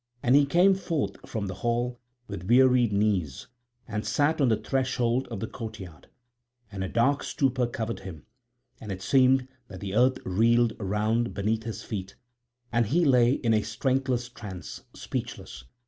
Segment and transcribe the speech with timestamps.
[0.23, 3.45] And he came forth from the hall with wearied knees
[3.87, 6.07] and sat on the threshold of the courtyard;
[6.71, 8.25] and a dark stupor covered him,
[8.79, 12.15] and it seemed that the earth reeled round beneath his feet,
[12.71, 15.65] and he lay in a strengthless trance, speechless.